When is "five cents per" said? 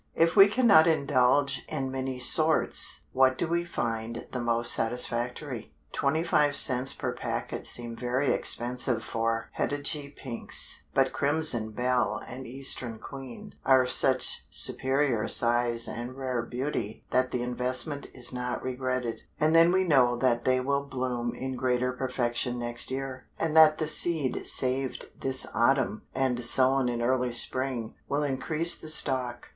6.23-7.13